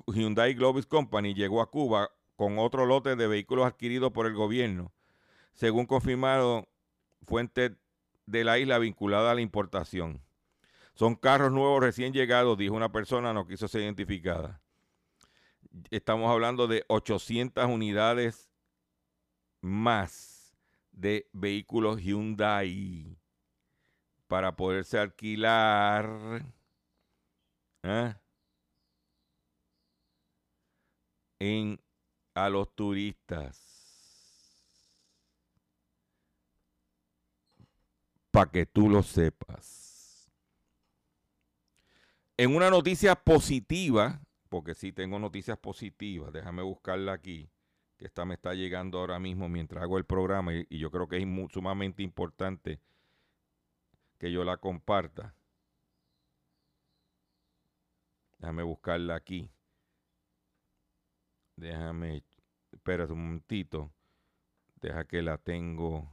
[0.07, 4.93] Hyundai Globis Company llegó a Cuba con otro lote de vehículos adquiridos por el gobierno,
[5.53, 6.69] según confirmado
[7.23, 7.73] fuentes
[8.25, 10.21] de la isla vinculada a la importación.
[10.95, 14.61] Son carros nuevos recién llegados, dijo una persona, no quiso ser identificada.
[15.91, 18.49] Estamos hablando de 800 unidades
[19.61, 20.57] más
[20.91, 23.17] de vehículos Hyundai
[24.27, 26.43] para poderse alquilar
[27.83, 28.15] ¿eh?
[32.35, 33.65] a los turistas.
[38.31, 39.78] Para que tú lo sepas.
[42.39, 47.51] En una noticia positiva, porque sí tengo noticias positivas, déjame buscarla aquí,
[47.97, 51.17] que esta me está llegando ahora mismo mientras hago el programa y, yo creo que
[51.17, 52.79] es sumamente importante
[54.17, 55.35] que yo la comparta.
[58.37, 59.51] Déjame buscarla aquí.
[61.57, 62.23] Déjame,
[62.71, 63.91] espérate un momentito.
[64.75, 66.09] Deja que la tengo.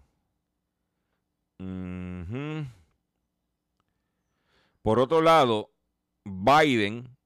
[4.83, 5.76] Por otro lado,
[6.27, 7.17] Biden,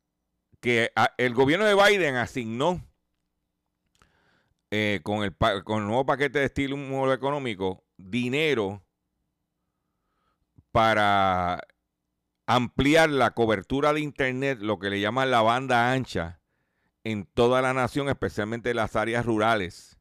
[0.60, 2.86] que el gobierno de Biden asignó
[4.70, 5.34] eh, con, el,
[5.64, 8.84] con el nuevo paquete de estímulo económico dinero
[10.70, 11.60] para
[12.46, 16.40] ampliar la cobertura de Internet, lo que le llaman la banda ancha,
[17.02, 19.98] en toda la nación, especialmente en las áreas rurales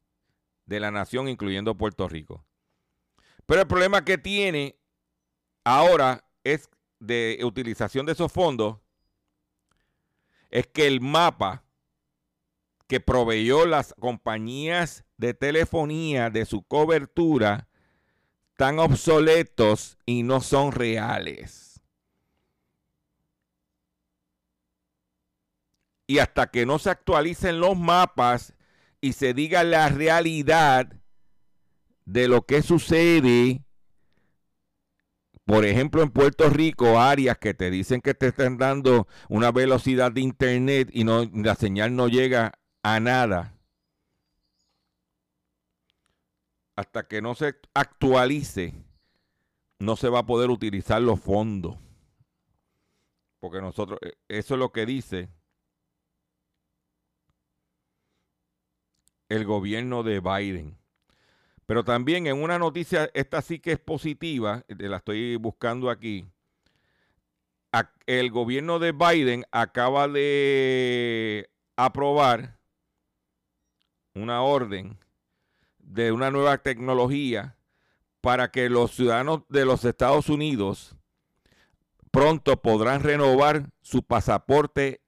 [0.66, 2.44] de la nación, incluyendo Puerto Rico.
[3.46, 4.78] Pero el problema que tiene
[5.64, 8.78] ahora es de utilización de esos fondos,
[10.50, 11.64] es que el mapa
[12.86, 17.68] que proveyó las compañías de telefonía de su cobertura
[18.50, 21.80] están obsoletos y no son reales.
[26.06, 28.54] Y hasta que no se actualicen los mapas
[29.00, 30.92] y se diga la realidad
[32.04, 33.64] de lo que sucede,
[35.50, 40.12] por ejemplo, en Puerto Rico, áreas que te dicen que te están dando una velocidad
[40.12, 42.52] de internet y la señal no llega
[42.84, 43.58] a nada.
[46.76, 48.74] Hasta que no se actualice,
[49.80, 51.76] no se va a poder utilizar los fondos.
[53.40, 55.30] Porque nosotros, eh, eso es lo que dice
[59.28, 60.79] el gobierno de Biden.
[61.70, 66.26] Pero también en una noticia, esta sí que es positiva, eh, la estoy buscando aquí.
[68.06, 72.58] El gobierno de Biden acaba de aprobar
[74.16, 74.98] una orden
[75.78, 77.56] de una nueva tecnología
[78.20, 80.96] para que los ciudadanos de los Estados Unidos
[82.10, 85.02] pronto podrán renovar su pasaporte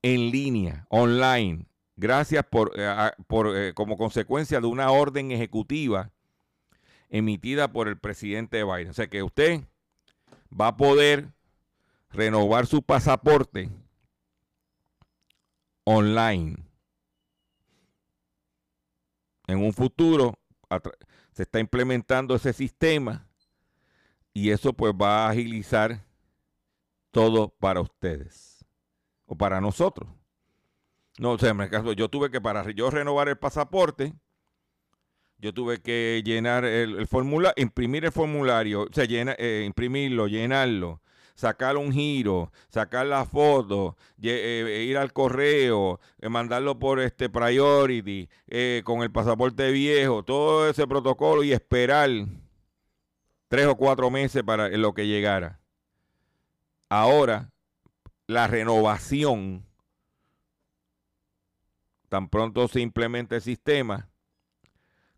[0.00, 1.66] en línea, online,
[1.96, 6.10] gracias por, eh, eh, como consecuencia de una orden ejecutiva
[7.08, 8.90] emitida por el presidente Biden.
[8.90, 9.62] O sea que usted
[10.58, 11.32] va a poder
[12.10, 13.70] renovar su pasaporte
[15.84, 16.56] online.
[19.46, 20.38] En un futuro
[21.32, 23.28] se está implementando ese sistema
[24.32, 26.04] y eso pues va a agilizar
[27.10, 28.64] todo para ustedes
[29.26, 30.08] o para nosotros.
[31.18, 34.14] No, o sea, en caso, yo tuve que, para yo renovar el pasaporte,
[35.38, 41.02] yo tuve que llenar el, formulario, imprimir el formulario, o sea, llena, eh, imprimirlo, llenarlo,
[41.34, 48.28] sacar un giro, sacar la foto, eh, ir al correo, eh, mandarlo por este priority,
[48.84, 52.10] con el pasaporte viejo, todo ese protocolo y esperar
[53.48, 55.60] tres o cuatro meses para lo que llegara.
[56.88, 57.50] Ahora,
[58.26, 59.64] la renovación
[62.14, 64.08] tan pronto se implemente el sistema,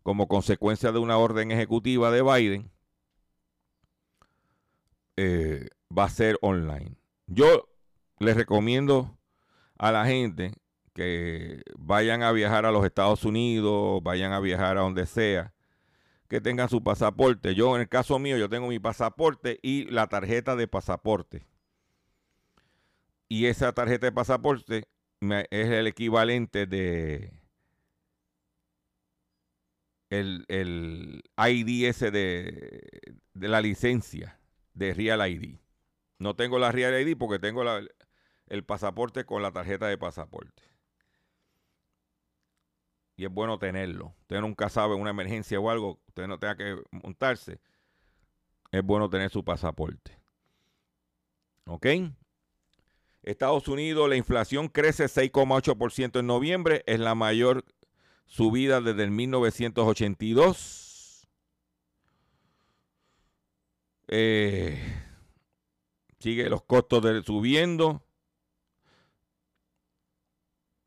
[0.01, 2.71] como consecuencia de una orden ejecutiva de Biden,
[5.15, 6.97] eh, va a ser online.
[7.27, 7.69] Yo
[8.17, 9.15] les recomiendo
[9.77, 10.53] a la gente
[10.95, 15.53] que vayan a viajar a los Estados Unidos, vayan a viajar a donde sea,
[16.27, 17.53] que tengan su pasaporte.
[17.53, 21.45] Yo, en el caso mío, yo tengo mi pasaporte y la tarjeta de pasaporte.
[23.29, 24.87] Y esa tarjeta de pasaporte
[25.21, 27.33] es el equivalente de
[30.09, 32.99] el, el ID ese de,
[33.33, 34.39] de, la licencia
[34.73, 35.59] de Real ID.
[36.19, 37.63] No tengo la Real ID porque tengo
[38.47, 40.63] el pasaporte con la tarjeta de pasaporte.
[43.17, 44.13] Y es bueno tenerlo.
[44.21, 47.59] Usted nunca sabe una emergencia o algo, usted no tenga que montarse.
[48.71, 50.17] Es bueno tener su pasaporte.
[51.65, 51.85] ¿Ok?
[53.27, 57.65] Estados Unidos, la inflación crece 6,8% en noviembre, es la mayor
[58.25, 61.27] subida desde el 1982.
[64.07, 64.81] Eh,
[66.21, 68.01] sigue los costos subiendo.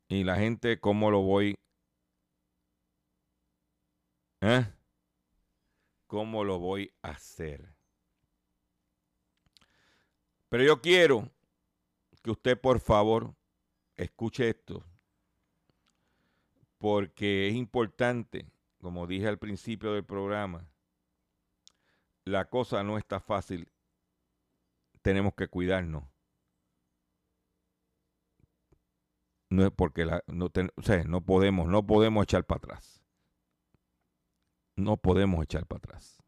[0.07, 1.53] Y la gente, ¿cómo lo voy?
[4.41, 4.65] ¿Eh?
[6.07, 7.75] ¿Cómo lo voy a hacer?
[10.49, 11.29] Pero yo quiero
[12.21, 13.35] que usted por favor
[13.95, 14.85] escuche esto,
[16.77, 20.67] porque es importante, como dije al principio del programa,
[22.25, 23.71] la cosa no está fácil,
[25.01, 26.03] tenemos que cuidarnos.
[29.49, 33.03] No es porque la, no, o sea, no podemos, no podemos echar para atrás.
[34.77, 36.20] No podemos echar para atrás.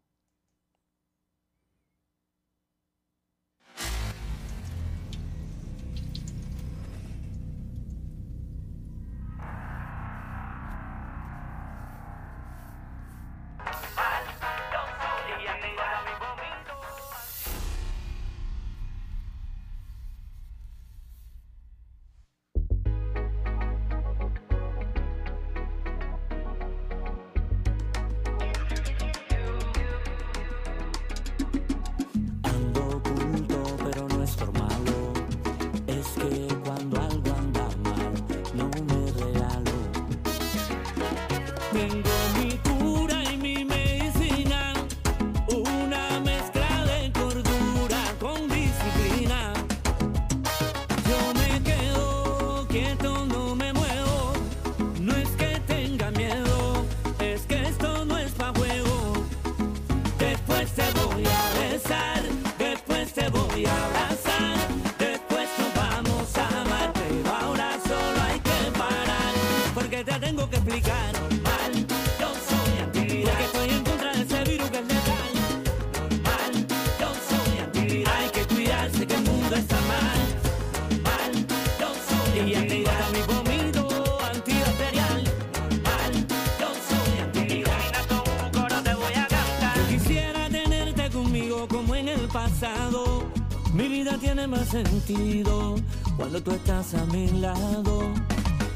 [94.23, 95.75] Tiene más sentido
[96.15, 98.09] cuando tú estás a mi lado.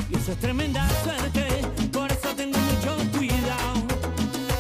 [0.10, 1.46] Y eso es tremenda suerte,
[1.90, 3.80] por eso tengo mucho cuidado.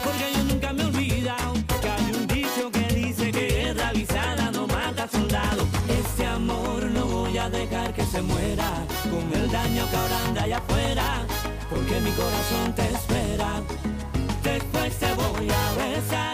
[0.05, 4.49] Porque yo nunca me he olvidado que hay un dicho que dice que guerra avisada
[4.51, 5.67] no mata soldado.
[5.89, 8.69] Este amor no voy a dejar que se muera
[9.11, 11.25] con el daño que ahora anda allá afuera.
[11.69, 13.61] Porque mi corazón te espera.
[14.41, 16.26] Después te voy a besar,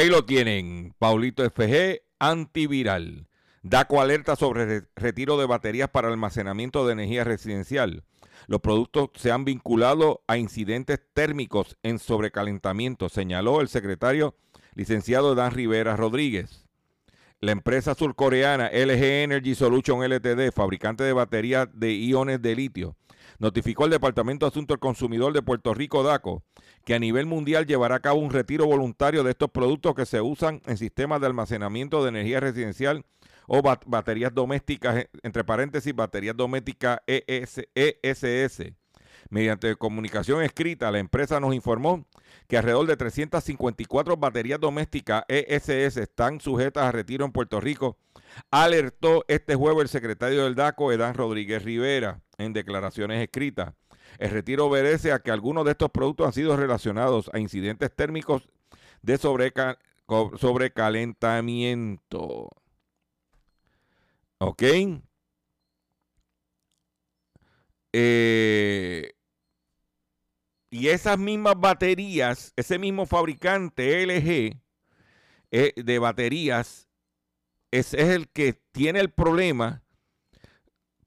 [0.00, 3.28] Ahí lo tienen, Paulito FG, antiviral.
[3.62, 8.02] DACO alerta sobre re- retiro de baterías para almacenamiento de energía residencial.
[8.46, 14.34] Los productos se han vinculado a incidentes térmicos en sobrecalentamiento, señaló el secretario
[14.74, 16.64] licenciado Dan Rivera Rodríguez.
[17.40, 22.96] La empresa surcoreana LG Energy Solution LTD, fabricante de baterías de iones de litio,
[23.40, 26.44] notificó al Departamento de Asuntos del Consumidor de Puerto Rico, DACO,
[26.84, 30.20] que a nivel mundial llevará a cabo un retiro voluntario de estos productos que se
[30.20, 33.04] usan en sistemas de almacenamiento de energía residencial
[33.48, 38.74] o bat- baterías domésticas, eh, entre paréntesis, baterías domésticas ES ESS.
[39.28, 42.06] Mediante comunicación escrita, la empresa nos informó
[42.48, 47.96] que alrededor de 354 baterías domésticas ESS están sujetas a retiro en Puerto Rico,
[48.50, 53.74] alertó este jueves el secretario del DACO, Edán Rodríguez Rivera, en declaraciones escritas.
[54.18, 58.48] El retiro obedece a que algunos de estos productos han sido relacionados a incidentes térmicos
[59.02, 59.78] de sobreca-
[60.38, 62.50] sobrecalentamiento.
[64.38, 64.62] ¿Ok?
[67.92, 69.12] Eh,
[70.70, 74.60] y esas mismas baterías, ese mismo fabricante LG
[75.50, 76.88] eh, de baterías,
[77.72, 79.82] es el que tiene el problema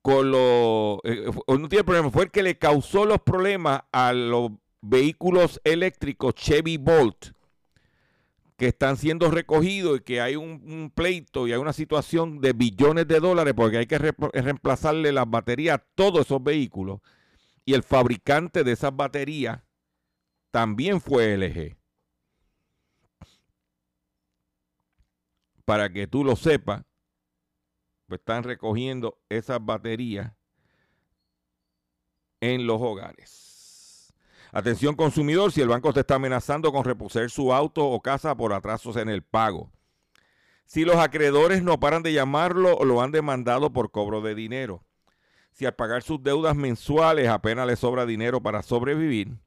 [0.04, 1.00] con los...
[1.06, 4.52] eh, o no tiene problema, fue el que le causó los problemas a los
[4.82, 7.32] vehículos eléctricos Chevy Bolt
[8.58, 13.08] que están siendo recogidos y que hay un, pleito y hay una situación de billones
[13.08, 17.00] de dólares porque hay que re- reemplazarle las baterías a todos esos vehículos.
[17.66, 19.62] Y el fabricante de esas baterías
[20.52, 21.78] también fue LG.
[25.66, 26.84] para que tú lo sepas,
[28.14, 30.34] pues están recogiendo esas baterías
[32.42, 34.14] en los hogares.
[34.52, 38.54] Atención consumidor, si el banco te está amenazando con reposer su auto o casa por
[38.54, 39.72] atrasos en el pago.
[40.68, 44.86] Si los acreedores no paran de llamarlo o lo han demandado por cobro de dinero.
[45.52, 49.40] Si al pagar sus deudas mensuales apenas le sobra dinero para sobrevivir.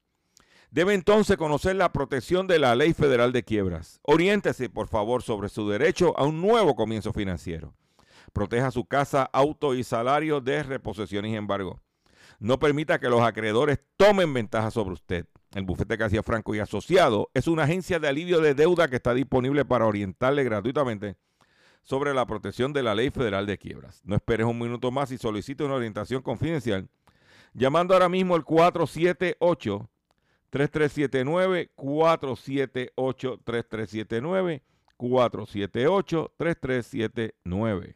[0.71, 4.01] Debe entonces conocer la protección de la Ley Federal de Quiebras.
[4.03, 7.73] Oriéntese, por favor, sobre su derecho a un nuevo comienzo financiero.
[8.37, 11.81] Proteja su casa, auto y salario de reposición y embargo.
[12.37, 15.25] No permita que los acreedores tomen ventaja sobre usted.
[15.55, 19.15] El bufete García Franco y Asociado es una agencia de alivio de deuda que está
[19.15, 21.17] disponible para orientarle gratuitamente
[21.81, 24.01] sobre la protección de la Ley Federal de Quiebras.
[24.05, 26.87] No esperes un minuto más y solicite una orientación confidencial
[27.55, 29.89] llamando ahora mismo al 478
[30.51, 34.61] 3379 478 3379
[34.95, 37.95] 478 3379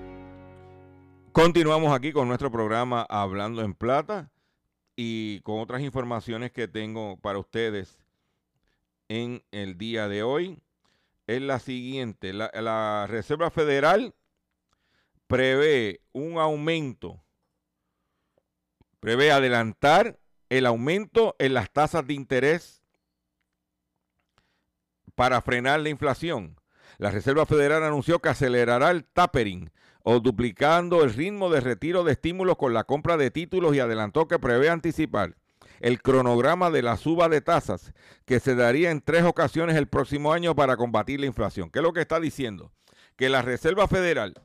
[1.33, 4.29] Continuamos aquí con nuestro programa Hablando en Plata
[4.97, 8.03] y con otras informaciones que tengo para ustedes
[9.07, 10.61] en el día de hoy.
[11.27, 14.13] Es la siguiente, la, Reserva Federal
[15.27, 17.23] prevé un aumento,
[18.99, 20.19] prevé adelantar
[20.49, 22.83] el aumento en las tasas de interés
[25.15, 26.59] para frenar la inflación.
[26.97, 29.71] La Reserva Federal anunció que acelerará el tapering
[30.03, 34.27] o duplicando el ritmo de retiro de estímulos con la compra de títulos y adelantó
[34.27, 35.35] que prevé anticipar
[35.79, 37.93] el cronograma de la suba de tasas
[38.25, 41.69] que se daría en tres ocasiones el próximo año para combatir la inflación.
[41.69, 42.71] ¿Qué es lo que está diciendo?
[43.15, 44.35] Que la Reserva Federal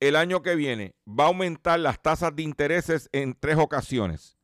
[0.00, 4.36] el año que viene va a aumentar las tasas de intereses en tres ocasiones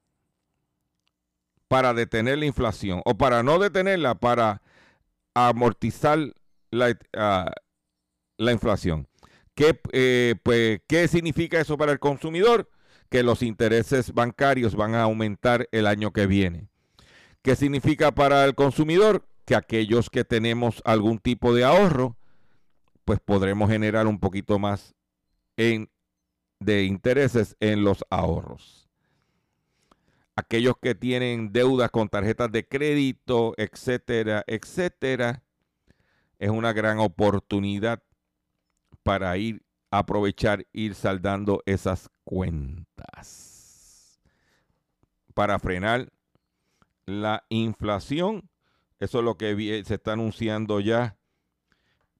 [1.69, 4.63] para detener la inflación o para no detenerla, para
[5.35, 6.19] amortizar
[6.71, 7.51] la, uh,
[8.39, 9.07] la inflación.
[9.61, 12.71] ¿Qué, eh, pues, ¿Qué significa eso para el consumidor?
[13.11, 16.71] Que los intereses bancarios van a aumentar el año que viene.
[17.43, 19.27] ¿Qué significa para el consumidor?
[19.45, 22.17] Que aquellos que tenemos algún tipo de ahorro,
[23.05, 24.95] pues podremos generar un poquito más
[25.59, 25.91] en,
[26.59, 28.89] de intereses en los ahorros.
[30.37, 35.43] Aquellos que tienen deudas con tarjetas de crédito, etcétera, etcétera,
[36.39, 38.03] es una gran oportunidad
[39.03, 44.21] para ir aprovechar, ir saldando esas cuentas.
[45.35, 46.13] Para frenar
[47.07, 48.49] la inflación,
[48.99, 51.17] eso es lo que se está anunciando ya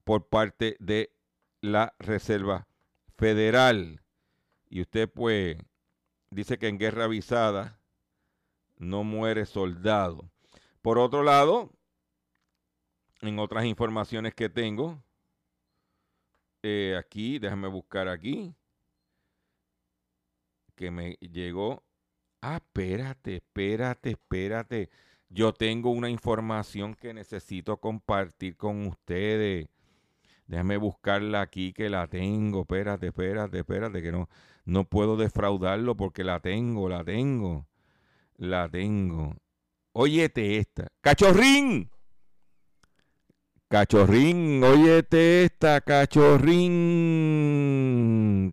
[0.05, 1.13] por parte de
[1.61, 2.67] la Reserva
[3.17, 4.03] Federal.
[4.69, 5.57] Y usted pues
[6.31, 7.79] dice que en guerra avisada
[8.79, 10.31] no muere soldado.
[10.81, 11.71] Por otro lado,
[13.21, 15.03] en otras informaciones que tengo,
[16.63, 18.55] eh, aquí, déjame buscar aquí,
[20.75, 21.85] que me llegó.
[22.43, 24.91] Ah, espérate, espérate, espérate.
[25.29, 29.69] Yo tengo una información que necesito compartir con ustedes.
[30.47, 32.63] Déjame buscarla aquí que la tengo.
[32.63, 34.29] Espérate, espérate, espérate, que no,
[34.65, 37.69] no puedo defraudarlo porque la tengo, la tengo.
[38.37, 39.37] La tengo.
[39.93, 40.89] Óyete esta.
[41.01, 41.91] ¡Cachorrín!
[43.71, 46.73] Cachorrín, óyete esta, cachorrín.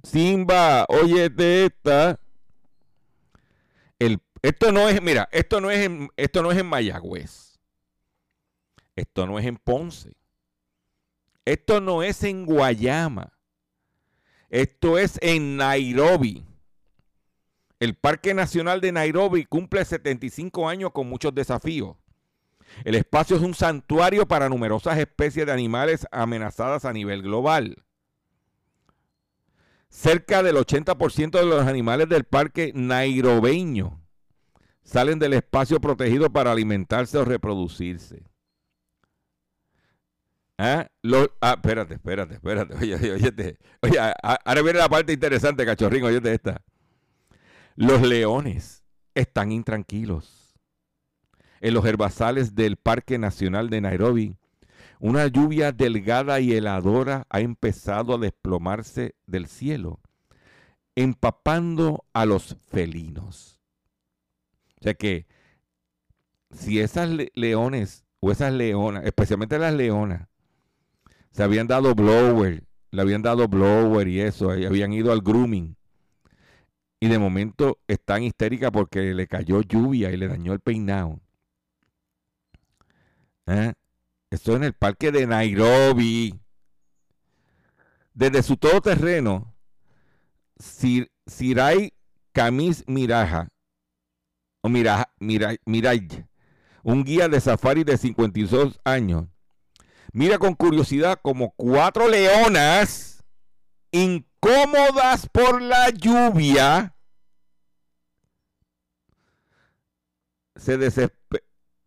[0.04, 2.20] Simba, óyete esta.
[3.98, 7.58] El, esto no es, mira, esto no es esto no es en Mayagüez.
[8.96, 10.16] Esto no es en Ponce.
[11.46, 13.34] Esto no es en Guayama.
[14.52, 16.46] Esto es en Nairobi.
[17.80, 21.98] El Parque Nacional de Nairobi cumple 75 años con muchos desafíos.
[22.84, 27.84] El espacio es un santuario para numerosas especies de animales amenazadas a nivel global.
[29.90, 34.02] Cerca del 80% de los animales del parque nairobeño
[34.84, 38.24] salen del espacio protegido para alimentarse o reproducirse.
[40.58, 40.88] ¿Ah?
[41.42, 42.76] ah, espérate, espérate, espérate.
[42.76, 46.62] Oye, oye, oye, oye, ahora viene la parte interesante, cachorrín, oye esta.
[47.76, 50.47] Los leones están intranquilos
[51.62, 54.36] en los herbazales del Parque Nacional de Nairobi,
[55.00, 60.00] Una lluvia delgada y heladora ha empezado a desplomarse del cielo,
[60.96, 63.60] empapando a los felinos.
[64.80, 65.28] O sea que
[66.50, 70.28] si esas leones o esas leonas, especialmente las leonas,
[71.32, 75.76] se habían dado blower, le habían dado blower y eso, habían ido al grooming.
[77.00, 81.20] Y de momento están histéricas porque le cayó lluvia y le dañó el peinado.
[83.48, 83.74] ¿Eh?
[84.30, 86.40] Esto en el parque de Nairobi.
[88.14, 89.56] Desde su todoterreno,
[90.60, 91.94] Sir, Sirai
[92.34, 93.50] Kamis Miraja,
[94.62, 95.60] o Miraja, Mirai,
[96.84, 99.28] un guía de safari de 52 años,
[100.14, 103.24] mira con curiosidad como cuatro leonas
[103.92, 106.98] incómodas por la lluvia
[110.58, 111.12] se,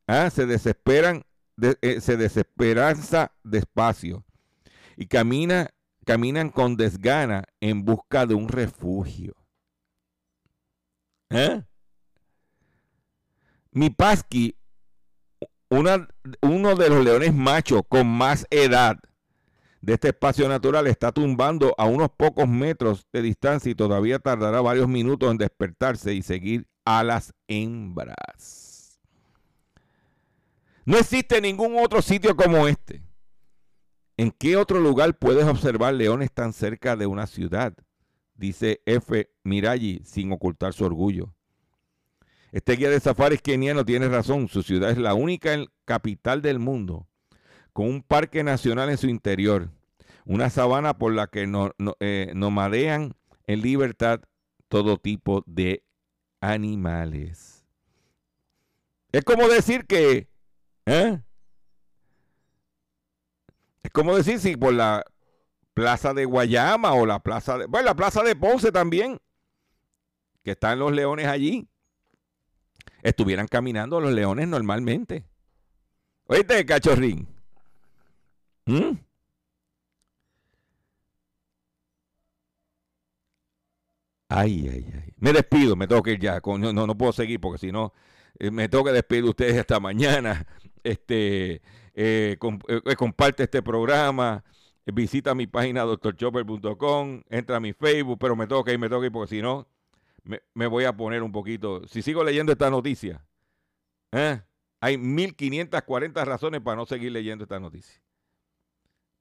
[0.06, 1.24] ah, se desesperan
[1.80, 4.24] eh, se desesperanza despacio
[4.96, 5.70] y camina,
[6.04, 9.34] caminan con desgana en busca de un refugio.
[11.30, 11.62] ¿Eh?
[13.72, 14.56] Mi Pasqui,
[15.68, 18.98] uno de los leones machos con más edad
[19.80, 24.60] de este espacio natural, está tumbando a unos pocos metros de distancia y todavía tardará
[24.60, 28.69] varios minutos en despertarse y seguir a las hembras.
[30.84, 33.02] No existe ningún otro sitio como este.
[34.16, 37.74] ¿En qué otro lugar puedes observar leones tan cerca de una ciudad?
[38.34, 39.30] Dice F.
[39.44, 41.34] Mirayi sin ocultar su orgullo.
[42.52, 44.48] Este guía de safaris keniano tiene razón.
[44.48, 47.06] Su ciudad es la única capital del mundo
[47.72, 49.70] con un parque nacional en su interior.
[50.24, 53.14] Una sabana por la que no, eh, nomadean
[53.46, 54.20] en libertad
[54.68, 55.84] todo tipo de
[56.40, 57.64] animales.
[59.12, 60.29] Es como decir que
[60.90, 61.22] ¿Eh?
[63.84, 65.04] Es como decir si por la
[65.72, 67.66] plaza de Guayama o la plaza de.
[67.66, 69.20] Bueno, la plaza de Ponce también,
[70.42, 71.68] que están los leones allí,
[73.02, 75.24] estuvieran caminando los leones normalmente.
[76.26, 77.28] Oíste, cachorrín.
[78.66, 78.98] ¿Mm?
[84.28, 85.14] Ay, ay, ay.
[85.18, 86.40] Me despido, me tengo que ir ya.
[86.44, 87.92] No, no, no puedo seguir porque si no,
[88.40, 90.46] eh, me tengo que despedir de ustedes hasta mañana
[90.84, 91.62] este,
[91.94, 94.44] eh, eh, comparte este programa,
[94.86, 99.36] visita mi página doctorchopper.com, entra a mi Facebook, pero me toca ir, me toca porque
[99.36, 99.68] si no,
[100.54, 101.86] me, voy a poner un poquito.
[101.88, 103.24] Si sigo leyendo esta noticia,
[104.12, 104.42] ¿eh?
[104.80, 108.00] hay 1540 razones para no seguir leyendo esta noticia.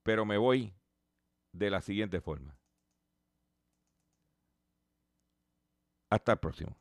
[0.04, 0.74] Pero me voy
[1.52, 2.58] de la siguiente forma.
[6.10, 6.76] Hasta el próximo.